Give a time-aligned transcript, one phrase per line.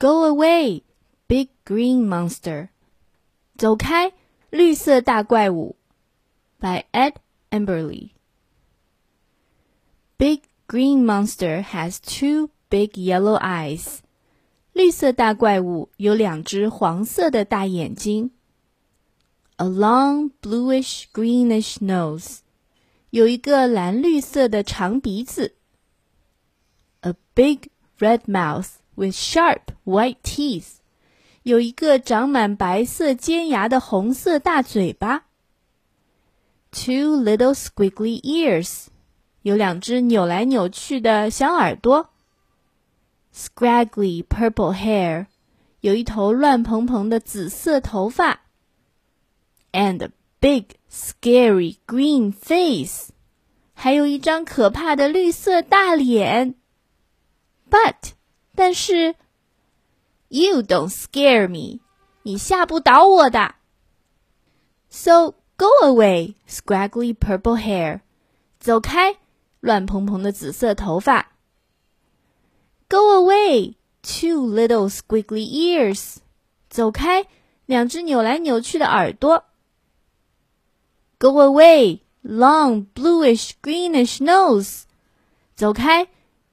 [0.00, 0.82] Go away,
[1.26, 2.68] big green monster.
[3.56, 4.12] 走开，
[4.50, 5.76] 绿色大怪物。
[6.60, 7.14] By Ed
[7.50, 8.10] Emberley.
[10.18, 13.98] Big green monster has two big yellow eyes.
[14.72, 18.30] 绿色大怪物有两只黄色的大眼睛。
[19.56, 22.40] A long bluish greenish nose.
[23.10, 25.54] 有一个蓝绿色的长鼻子。
[27.00, 30.76] A big red mouth with sharp white teeth.
[31.42, 35.26] 有一个长满白色尖牙的红色大嘴巴。
[36.72, 38.86] Two little squiggly ears.
[39.42, 42.10] 有两只扭来扭去的小耳朵。
[43.32, 45.26] Scraggly purple hair.
[45.80, 48.40] 有一头乱蓬蓬的紫色头发。
[49.72, 53.10] And a big scary green face.
[53.72, 56.56] 还有一张可怕的绿色大脸。
[57.70, 58.12] But
[58.55, 59.15] 但是
[60.27, 61.81] You don't scare me.
[62.23, 63.55] 你吓不倒我的。
[64.89, 68.01] So go away, scraggly purple hair.
[68.59, 69.17] 走开，
[69.59, 71.31] 乱蓬蓬的紫色头发。
[72.87, 76.17] Go away, two little squiggly ears.
[76.69, 77.25] 走开，
[77.65, 79.45] 两只扭来扭去的耳朵。
[81.17, 84.83] Go away, long bluish greenish nose.
[85.55, 86.07] 走开，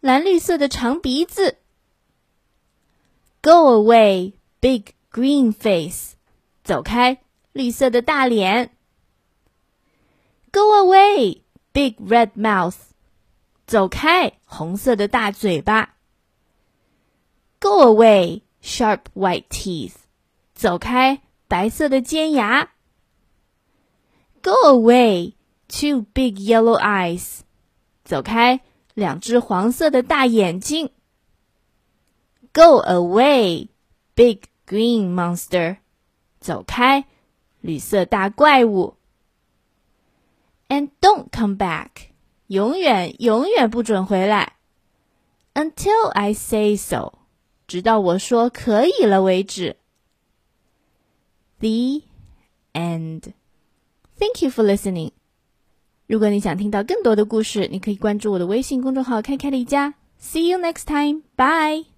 [0.00, 1.58] 蓝绿色的长鼻子。
[3.41, 6.15] Go away, big green face.
[6.63, 7.19] 走开，
[7.53, 8.71] 绿色的大脸。
[10.51, 12.75] Go away, big red mouth.
[13.65, 15.95] 走开，红色的大嘴巴。
[17.59, 19.93] Go away, sharp white teeth.
[20.53, 22.71] 走开，白色的尖牙。
[24.41, 25.33] Go away,
[25.67, 27.41] two big yellow eyes.
[28.03, 28.61] 走开，
[28.93, 30.91] 两只黄色的大眼睛。
[32.53, 33.67] Go away,
[34.15, 35.77] big green monster.
[36.39, 37.05] 走开，
[37.61, 38.95] 绿色大怪物。
[40.69, 42.09] And don't come back.
[42.47, 44.53] 永远永远不准回来。
[45.53, 47.13] Until I say so.
[47.67, 49.75] 直到我说可以了为止。
[51.59, 52.03] The
[52.73, 53.33] end.
[54.17, 55.11] Thank you for listening.
[56.05, 59.95] 如果你想听到更多的故事，你可以关注我的微信公众号“开开离家”。
[60.21, 61.23] See you next time.
[61.35, 61.90] Bye.